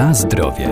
Na 0.00 0.14
zdrowie. 0.14 0.68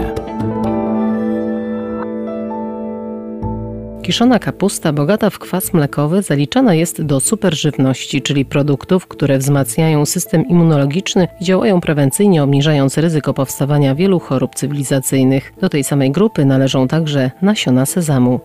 Kiszona 4.02 4.38
kapusta 4.38 4.92
bogata 4.92 5.30
w 5.30 5.38
kwas 5.38 5.72
mlekowy 5.72 6.22
zaliczana 6.22 6.74
jest 6.74 7.02
do 7.02 7.20
superżywności, 7.20 8.22
czyli 8.22 8.44
produktów, 8.44 9.06
które 9.06 9.38
wzmacniają 9.38 10.06
system 10.06 10.48
immunologiczny 10.48 11.28
i 11.40 11.44
działają 11.44 11.80
prewencyjnie, 11.80 12.42
obniżając 12.42 12.98
ryzyko 12.98 13.34
powstawania 13.34 13.94
wielu 13.94 14.20
chorób 14.20 14.54
cywilizacyjnych. 14.54 15.52
Do 15.60 15.68
tej 15.68 15.84
samej 15.84 16.10
grupy 16.10 16.44
należą 16.44 16.88
także 16.88 17.30
nasiona 17.42 17.86
sezamu. 17.86 18.40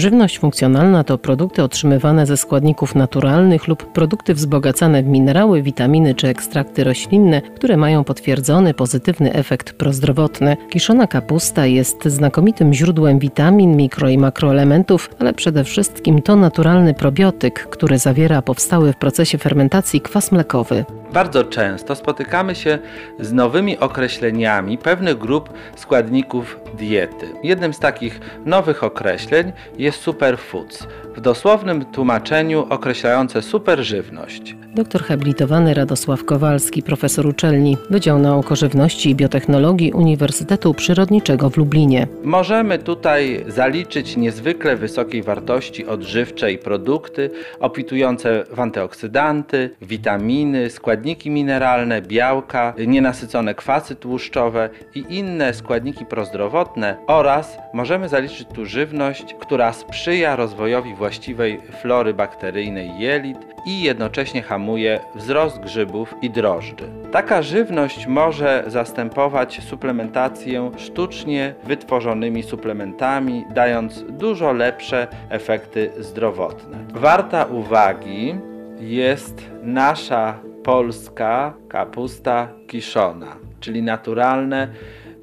Żywność 0.00 0.38
funkcjonalna 0.38 1.04
to 1.04 1.18
produkty 1.18 1.62
otrzymywane 1.62 2.26
ze 2.26 2.36
składników 2.36 2.94
naturalnych 2.94 3.68
lub 3.68 3.92
produkty 3.92 4.34
wzbogacane 4.34 5.02
w 5.02 5.06
minerały, 5.06 5.62
witaminy 5.62 6.14
czy 6.14 6.28
ekstrakty 6.28 6.84
roślinne, 6.84 7.42
które 7.42 7.76
mają 7.76 8.04
potwierdzony 8.04 8.74
pozytywny 8.74 9.32
efekt 9.32 9.72
prozdrowotny. 9.72 10.56
Kiszona 10.70 11.06
kapusta 11.06 11.66
jest 11.66 12.04
znakomitym 12.04 12.74
źródłem 12.74 13.18
witamin, 13.18 13.76
mikro 13.76 14.08
i 14.08 14.18
makroelementów, 14.18 15.10
ale 15.18 15.32
przede 15.32 15.64
wszystkim 15.64 16.22
to 16.22 16.36
naturalny 16.36 16.94
probiotyk, 16.94 17.66
który 17.70 17.98
zawiera 17.98 18.42
powstały 18.42 18.92
w 18.92 18.96
procesie 18.96 19.38
fermentacji 19.38 20.00
kwas 20.00 20.32
mlekowy. 20.32 20.84
Bardzo 21.12 21.44
często 21.44 21.94
spotykamy 21.94 22.54
się 22.54 22.78
z 23.20 23.32
nowymi 23.32 23.78
określeniami 23.78 24.78
pewnych 24.78 25.18
grup 25.18 25.50
składników 25.76 26.60
diety. 26.78 27.26
Jednym 27.42 27.74
z 27.74 27.78
takich 27.78 28.20
nowych 28.44 28.84
określeń 28.84 29.52
jest 29.78 30.00
superfoods, 30.00 30.86
w 31.16 31.20
dosłownym 31.20 31.84
tłumaczeniu 31.84 32.66
określające 32.68 33.42
superżywność. 33.42 34.56
Doktor 34.74 35.02
habilitowany 35.02 35.74
Radosław 35.74 36.24
Kowalski, 36.24 36.82
profesor 36.82 37.26
uczelni, 37.26 37.76
Wydział 37.90 38.18
Nauk 38.18 38.52
o 38.52 38.56
Żywności 38.56 39.10
i 39.10 39.14
Biotechnologii 39.14 39.92
Uniwersytetu 39.92 40.74
Przyrodniczego 40.74 41.50
w 41.50 41.56
Lublinie. 41.56 42.06
Możemy 42.24 42.78
tutaj 42.78 43.44
zaliczyć 43.48 44.16
niezwykle 44.16 44.76
wysokiej 44.76 45.22
wartości 45.22 45.86
odżywcze 45.86 46.52
i 46.52 46.58
produkty 46.58 47.30
obfitujące 47.60 48.44
w 48.50 48.60
antyoksydanty, 48.60 49.70
witaminy, 49.82 50.70
składniki 50.70 50.99
mineralne, 51.26 52.02
białka, 52.02 52.74
nienasycone 52.86 53.54
kwasy 53.54 53.96
tłuszczowe 53.96 54.70
i 54.94 55.04
inne 55.08 55.54
składniki 55.54 56.06
prozdrowotne 56.06 56.96
oraz 57.06 57.58
możemy 57.72 58.08
zaliczyć 58.08 58.48
tu 58.54 58.64
żywność, 58.64 59.34
która 59.40 59.72
sprzyja 59.72 60.36
rozwojowi 60.36 60.94
właściwej 60.94 61.60
flory 61.82 62.14
bakteryjnej 62.14 62.90
jelit 62.98 63.38
i 63.66 63.82
jednocześnie 63.82 64.42
hamuje 64.42 65.00
wzrost 65.14 65.60
grzybów 65.60 66.14
i 66.22 66.30
drożdży. 66.30 66.88
Taka 67.12 67.42
żywność 67.42 68.06
może 68.06 68.64
zastępować 68.66 69.60
suplementację 69.62 70.70
sztucznie 70.76 71.54
wytworzonymi 71.64 72.42
suplementami, 72.42 73.44
dając 73.54 74.04
dużo 74.08 74.52
lepsze 74.52 75.06
efekty 75.30 75.90
zdrowotne. 75.98 76.78
Warta 76.94 77.44
uwagi 77.44 78.34
jest 78.80 79.42
nasza 79.62 80.49
polska 80.64 81.54
kapusta 81.68 82.48
kiszona, 82.66 83.36
czyli 83.60 83.82
naturalne 83.82 84.68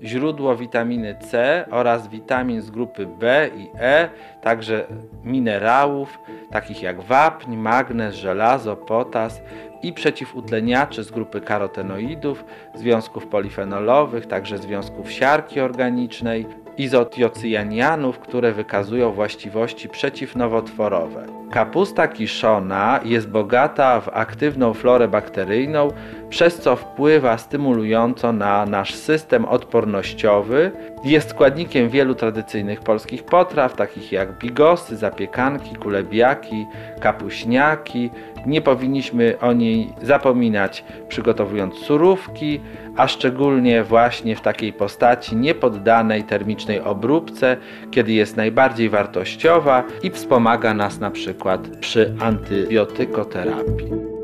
źródło 0.03 0.55
witaminy 0.55 1.15
C 1.19 1.65
oraz 1.71 2.07
witamin 2.07 2.61
z 2.61 2.71
grupy 2.71 3.05
B 3.05 3.49
i 3.57 3.67
E, 3.79 4.09
także 4.41 4.87
minerałów 5.23 6.19
takich 6.51 6.81
jak 6.81 7.01
wapń, 7.01 7.55
magnez, 7.55 8.15
żelazo, 8.15 8.75
potas 8.75 9.41
i 9.83 9.93
przeciwutleniaczy 9.93 11.03
z 11.03 11.11
grupy 11.11 11.41
karotenoidów, 11.41 12.45
związków 12.75 13.27
polifenolowych, 13.27 14.25
także 14.25 14.57
związków 14.57 15.11
siarki 15.11 15.59
organicznej, 15.59 16.45
izotiocjanianów, 16.77 18.19
które 18.19 18.53
wykazują 18.53 19.11
właściwości 19.11 19.89
przeciwnowotworowe. 19.89 21.25
Kapusta 21.51 22.07
kiszona 22.07 22.99
jest 23.05 23.29
bogata 23.29 24.01
w 24.01 24.09
aktywną 24.09 24.73
florę 24.73 25.07
bakteryjną, 25.07 25.91
przez 26.29 26.57
co 26.57 26.75
wpływa 26.75 27.37
stymulująco 27.37 28.33
na 28.33 28.65
nasz 28.65 28.95
system 28.95 29.45
odpornościowy. 29.45 30.71
Jest 31.03 31.29
składnikiem 31.29 31.89
wielu 31.89 32.15
tradycyjnych 32.15 32.79
polskich 32.79 33.23
potraw, 33.23 33.75
takich 33.75 34.11
jak 34.11 34.37
bigosy, 34.39 34.95
zapiekanki, 34.95 35.75
kulebiaki, 35.75 36.65
kapuśniaki. 36.99 38.09
Nie 38.45 38.61
powinniśmy 38.61 39.39
o 39.41 39.53
niej 39.53 39.93
zapominać 40.01 40.83
przygotowując 41.07 41.75
surówki, 41.75 42.59
a 42.97 43.07
szczególnie 43.07 43.83
właśnie 43.83 44.35
w 44.35 44.41
takiej 44.41 44.73
postaci 44.73 45.35
niepoddanej 45.35 46.23
termicznej 46.23 46.81
obróbce, 46.81 47.57
kiedy 47.91 48.11
jest 48.11 48.37
najbardziej 48.37 48.89
wartościowa 48.89 49.83
i 50.03 50.09
wspomaga 50.09 50.73
nas 50.73 50.99
na 50.99 51.11
przykład 51.11 51.67
przy 51.79 52.15
antybiotykoterapii. 52.19 54.16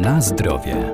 Na 0.00 0.20
zdrowie. 0.20 0.92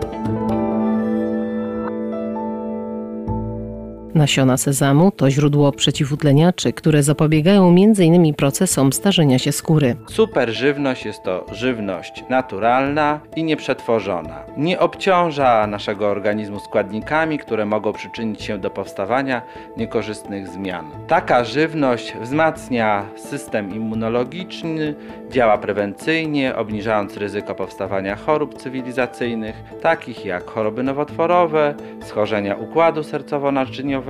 Nasiona 4.16 4.56
sezamu 4.56 5.10
to 5.10 5.31
źródło 5.31 5.72
przeciwutleniaczy, 5.72 6.72
które 6.72 7.03
zapobiegają 7.03 7.69
m.in. 7.69 8.34
procesom 8.34 8.93
starzenia 8.93 9.38
się 9.38 9.53
skóry. 9.53 9.97
Super 10.09 10.50
żywność 10.50 11.04
jest 11.04 11.22
to 11.22 11.47
żywność 11.53 12.25
naturalna 12.28 13.21
i 13.37 13.44
nieprzetworzona. 13.44 14.43
Nie 14.56 14.78
obciąża 14.78 15.66
naszego 15.66 16.09
organizmu 16.09 16.60
składnikami, 16.60 17.38
które 17.38 17.66
mogą 17.66 17.93
przyczynić 17.93 18.43
się 18.43 18.59
do 18.59 18.71
powstawania 18.71 19.43
niekorzystnych 19.76 20.49
zmian. 20.49 20.91
Taka 21.09 21.44
żywność 21.44 22.15
wzmacnia 22.21 23.05
system 23.16 23.75
immunologiczny, 23.75 24.94
działa 25.31 25.59
prewencyjnie, 25.59 26.56
obniżając 26.56 27.16
ryzyko 27.16 27.55
powstawania 27.55 28.16
chorób 28.16 28.55
cywilizacyjnych, 28.55 29.56
takich 29.82 30.25
jak 30.25 30.44
choroby 30.50 30.82
nowotworowe, 30.82 31.75
schorzenia 32.03 32.55
układu 32.55 33.00
sercowo-naczyniowego, 33.00 34.06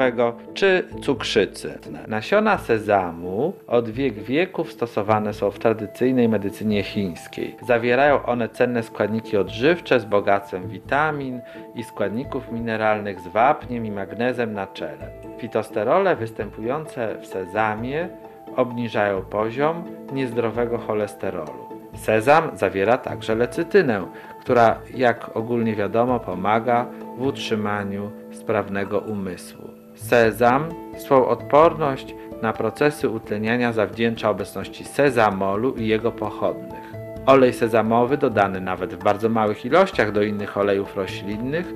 czy 0.55 0.85
cukrzycy. 1.03 1.79
Nasiona 2.09 2.59
sezamu 2.59 3.53
od 3.67 3.91
wiek 3.91 4.15
wieków 4.15 4.73
stosowane 4.73 5.35
są 5.35 5.51
w 5.51 5.59
tradycyjnej 5.59 6.29
medycynie 6.29 6.83
chińskiej. 6.83 7.57
Zawierają 7.67 8.23
one 8.23 8.49
cenne 8.49 8.83
składniki 8.83 9.37
odżywcze 9.37 10.01
z 10.01 10.05
bogactwem 10.05 10.69
witamin 10.69 11.41
i 11.75 11.85
składników 11.85 12.53
mineralnych 12.53 13.21
z 13.21 13.29
wapniem 13.29 13.87
i 13.87 13.91
magnezem 13.91 14.53
na 14.53 14.67
czele. 14.67 15.11
Fitosterole 15.39 16.17
występujące 16.17 17.15
w 17.21 17.27
sezamie 17.27 18.09
obniżają 18.57 19.23
poziom 19.23 19.85
niezdrowego 20.13 20.79
cholesterolu. 20.79 21.67
Sezam 21.95 22.51
zawiera 22.57 22.99
także 22.99 23.35
lecytynę, 23.35 24.07
która, 24.41 24.81
jak 24.95 25.37
ogólnie 25.37 25.75
wiadomo, 25.75 26.21
pomaga 26.21 26.87
w 27.19 27.27
utrzymaniu 27.27 28.11
sprawnego 28.33 28.99
umysłu. 28.99 29.86
Sezam 29.97 30.69
swą 30.99 31.29
odporność 31.29 32.15
na 32.43 32.53
procesy 32.53 33.09
utleniania 33.09 33.73
zawdzięcza 33.73 34.31
obecności 34.31 34.85
sezamolu 34.85 35.75
i 35.75 35.87
jego 35.87 36.13
pochodnych. 36.13 36.93
Olej 37.27 37.53
sezamowy 37.53 38.19
dodany 38.19 38.61
nawet 38.61 38.95
w 38.95 39.05
bardzo 39.05 39.29
małych 39.29 39.65
ilościach 39.65 40.13
do 40.13 40.23
innych 40.23 40.57
olejów 40.57 40.97
roślinnych 40.97 41.67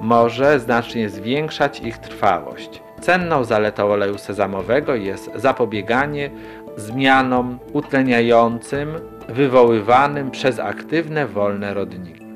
może 0.00 0.60
znacznie 0.60 1.08
zwiększać 1.08 1.80
ich 1.80 1.98
trwałość. 1.98 2.82
Cenną 3.00 3.44
zaletą 3.44 3.86
oleju 3.86 4.18
sezamowego 4.18 4.94
jest 4.94 5.30
zapobieganie 5.34 6.30
zmianom 6.76 7.58
utleniającym 7.72 8.94
wywoływanym 9.28 10.30
przez 10.30 10.58
aktywne 10.58 11.26
wolne 11.26 11.74
rodniki. 11.74 12.29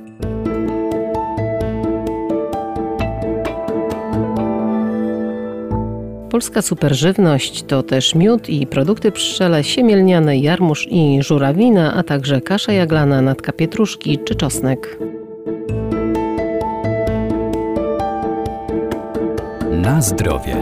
Polska 6.35 6.63
superżywność 6.63 7.63
to 7.63 7.83
też 7.83 8.15
miód 8.15 8.49
i 8.49 8.67
produkty 8.67 9.13
pszczele, 9.13 9.65
siemielniane, 9.65 10.39
jarmuż 10.39 10.87
i 10.91 11.23
żurawina, 11.23 11.95
a 11.95 12.03
także 12.03 12.41
kasza 12.41 12.73
jaglana, 12.73 13.23
natka 13.23 13.53
pietruszki 13.53 14.19
czy 14.19 14.35
czosnek. 14.35 14.99
Na 19.71 20.03
zdrowie. 20.03 20.57